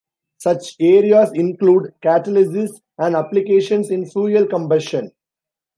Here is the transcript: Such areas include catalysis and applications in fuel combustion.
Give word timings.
Such 0.39 0.77
areas 0.79 1.29
include 1.35 1.93
catalysis 2.01 2.71
and 2.97 3.15
applications 3.15 3.91
in 3.91 4.09
fuel 4.09 4.47
combustion. 4.47 5.11